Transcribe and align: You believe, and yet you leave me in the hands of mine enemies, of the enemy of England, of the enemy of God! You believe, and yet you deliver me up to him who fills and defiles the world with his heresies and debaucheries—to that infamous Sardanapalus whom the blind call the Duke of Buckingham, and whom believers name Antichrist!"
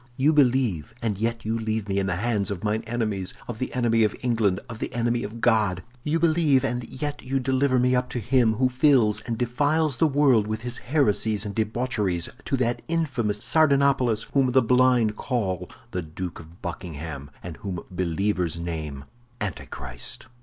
You 0.17 0.33
believe, 0.33 0.95
and 1.03 1.15
yet 1.19 1.45
you 1.45 1.59
leave 1.59 1.87
me 1.87 1.99
in 1.99 2.07
the 2.07 2.15
hands 2.15 2.49
of 2.49 2.63
mine 2.63 2.83
enemies, 2.87 3.35
of 3.47 3.59
the 3.59 3.71
enemy 3.75 4.03
of 4.03 4.15
England, 4.23 4.59
of 4.67 4.79
the 4.79 4.91
enemy 4.95 5.21
of 5.23 5.41
God! 5.41 5.83
You 6.03 6.19
believe, 6.19 6.63
and 6.65 6.83
yet 6.85 7.21
you 7.21 7.39
deliver 7.39 7.77
me 7.77 7.95
up 7.95 8.09
to 8.09 8.19
him 8.19 8.53
who 8.53 8.67
fills 8.67 9.19
and 9.27 9.37
defiles 9.37 9.97
the 9.97 10.07
world 10.07 10.47
with 10.47 10.63
his 10.63 10.79
heresies 10.79 11.45
and 11.45 11.53
debaucheries—to 11.53 12.57
that 12.57 12.81
infamous 12.87 13.41
Sardanapalus 13.43 14.23
whom 14.33 14.53
the 14.53 14.63
blind 14.63 15.17
call 15.17 15.69
the 15.91 16.01
Duke 16.01 16.39
of 16.39 16.63
Buckingham, 16.63 17.29
and 17.43 17.57
whom 17.57 17.83
believers 17.91 18.57
name 18.59 19.05
Antichrist!" 19.39 20.25